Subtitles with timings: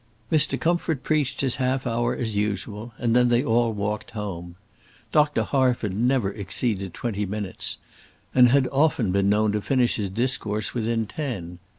[0.31, 0.59] Mr.
[0.59, 4.55] Comfort preached his half hour as usual, and then they all walked home.
[5.11, 5.43] Dr.
[5.43, 7.77] Harford never exceeded twenty minutes,
[8.33, 11.59] and had often been known to finish his discourse within ten.